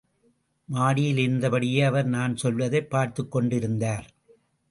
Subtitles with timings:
[0.69, 4.05] மாடியிலிருந்தபடியே அவர் நான் செல்வதைப் பார்த்துக்கொண்டிருந்தார்.